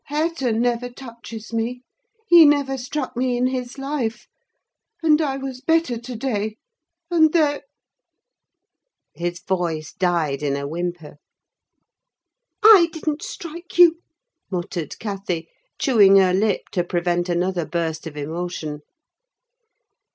[0.05, 1.83] Hareton never touches me:
[2.27, 4.25] he never struck me in his life.
[5.03, 6.57] And I was better to day:
[7.11, 7.61] and there—"
[9.13, 11.17] his voice died in a whimper.
[12.63, 13.99] "I didn't strike you!"
[14.49, 18.79] muttered Cathy, chewing her lip to prevent another burst of emotion.